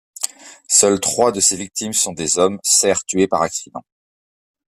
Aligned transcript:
Seules 0.67 0.99
trois 0.99 1.31
de 1.31 1.39
ses 1.39 1.55
victimes 1.55 1.93
sont 1.93 2.13
des 2.13 2.39
hommes, 2.39 2.59
serfs 2.63 3.05
tués 3.05 3.27
par 3.27 3.43
accident. 3.43 3.83